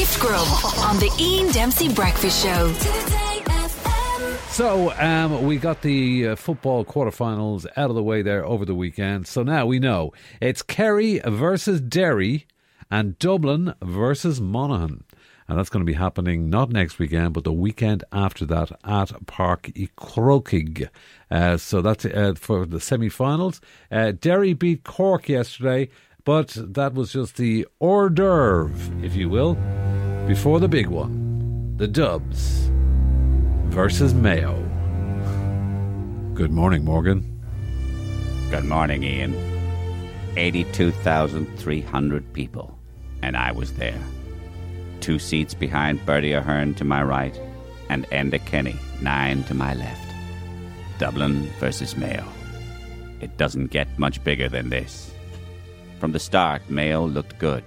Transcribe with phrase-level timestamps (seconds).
[0.00, 2.72] Gift Grub on the Ian Dempsey Breakfast Show.
[4.48, 8.74] So um, we got the uh, football quarterfinals out of the way there over the
[8.74, 9.26] weekend.
[9.26, 12.46] So now we know it's Kerry versus Derry
[12.90, 15.04] and Dublin versus Monaghan.
[15.46, 19.26] And that's going to be happening not next weekend, but the weekend after that at
[19.26, 20.88] Park y.
[21.30, 23.60] Uh, so that's uh, for the semi finals.
[23.92, 25.90] Uh, Derry beat Cork yesterday,
[26.24, 28.70] but that was just the hors d'oeuvre,
[29.02, 29.58] if you will,
[30.30, 32.70] before the big one the Dubs
[33.74, 34.54] versus Mayo.
[36.34, 37.20] Good morning, Morgan.
[38.48, 39.34] Good morning, Ian.
[40.36, 42.78] 82,300 people,
[43.22, 44.00] and I was there.
[45.00, 47.36] Two seats behind Bertie Ahern to my right,
[47.88, 50.14] and Enda Kenny, nine to my left.
[50.98, 52.24] Dublin versus Mayo.
[53.20, 55.12] It doesn't get much bigger than this.
[55.98, 57.64] From the start, Mayo looked good.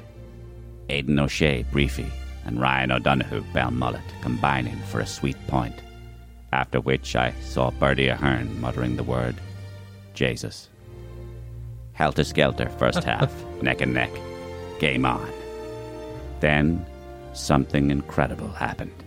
[0.88, 2.10] Aidan O'Shea, Breaffy,
[2.46, 5.82] and Ryan O'Donoghue, Belmullet, combining for a sweet point
[6.54, 9.36] after which I saw Bertie Ahern muttering the word
[10.14, 10.70] Jesus.
[11.94, 14.12] Helter skelter, first half, neck and neck.
[14.80, 15.28] Game on.
[16.40, 16.86] Then
[17.34, 19.04] something incredible happened.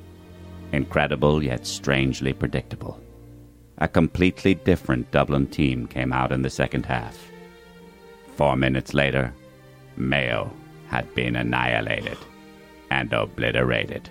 [0.73, 3.01] Incredible yet strangely predictable.
[3.79, 7.17] A completely different Dublin team came out in the second half.
[8.34, 9.33] Four minutes later,
[9.97, 10.53] Mayo
[10.89, 12.19] had been annihilated
[12.91, 14.09] and obliterated.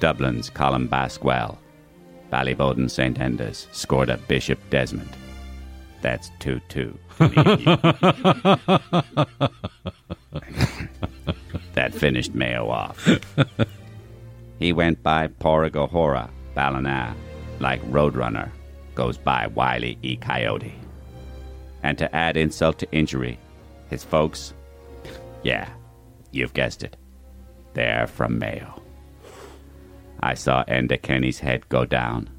[0.00, 1.56] Dublin's Colm Basquel
[2.32, 3.18] Ballyboden St.
[3.18, 5.16] Enda's scored a Bishop Desmond.
[6.02, 6.98] That's 2 2.
[11.74, 13.08] that finished Mayo off.
[14.58, 17.14] he went by Pádraig O'Hora, Ballina,
[17.60, 18.50] like Roadrunner
[18.94, 20.16] goes by Wile E.
[20.20, 20.74] Coyote.
[21.82, 23.38] And to add insult to injury,
[23.88, 24.54] his folks,
[25.44, 25.68] yeah,
[26.32, 26.96] you've guessed it,
[27.76, 28.82] they're from Mayo.
[30.20, 32.30] I saw Enda Kenny's head go down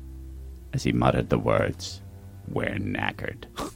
[0.73, 2.01] as he muttered the words,
[2.47, 3.45] We're knackered.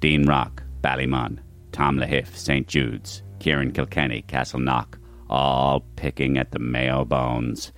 [0.00, 1.38] Dean Rock, Ballymun,
[1.70, 2.66] Tom Lahiff, St.
[2.66, 4.98] Jude's, Kieran Kilkenny, Castleknock,
[5.30, 7.72] all picking at the Mayo bones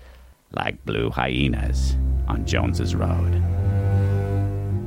[0.52, 1.96] like blue hyenas
[2.28, 3.34] on Jones's Road.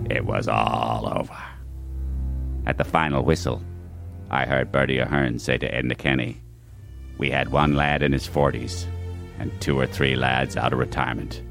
[0.10, 1.38] It was all over.
[2.66, 3.62] At the final whistle,
[4.32, 6.43] I heard Bertie Ahern say to Enda Kenny,
[7.18, 8.86] We had one lad in his 40s
[9.40, 11.42] and two or three lads out of retirement.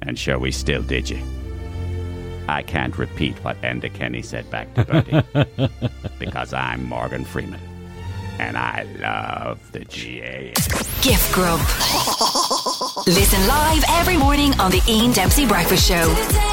[0.00, 1.22] And sure, we still did you.
[2.48, 5.78] I can't repeat what Enda Kenny said back to Bertie
[6.18, 7.60] because I'm Morgan Freeman.
[8.38, 10.52] And I love the GAA.
[11.02, 11.60] Gift Grub.
[13.06, 16.51] Listen live every morning on the Ian Dempsey Breakfast Show.